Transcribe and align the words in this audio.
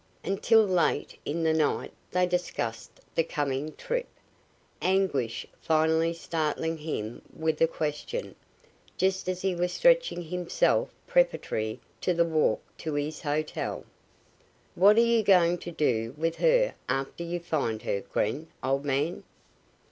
Until 0.23 0.65
late 0.65 1.15
in 1.25 1.43
the 1.43 1.53
night 1.53 1.93
they 2.09 2.25
discussed 2.25 2.99
the 3.13 3.23
coming 3.23 3.75
trip, 3.75 4.07
Anguish 4.81 5.45
finally 5.61 6.11
startling 6.11 6.79
him 6.79 7.21
with 7.37 7.61
a 7.61 7.67
question, 7.67 8.33
just 8.97 9.29
as 9.29 9.43
he 9.43 9.53
was 9.53 9.71
stretching 9.73 10.23
himself 10.23 10.89
preparatory 11.05 11.79
to 12.01 12.15
the 12.15 12.25
walk 12.25 12.63
to 12.79 12.95
his 12.95 13.21
hotel. 13.21 13.85
"What 14.73 14.97
are 14.97 15.01
you 15.01 15.21
going 15.21 15.59
to 15.59 15.71
do 15.71 16.15
with 16.17 16.37
her 16.37 16.73
after 16.89 17.23
you 17.23 17.39
find 17.39 17.83
her, 17.83 18.01
Gren, 18.01 18.47
old 18.63 18.83
man?" 18.83 19.21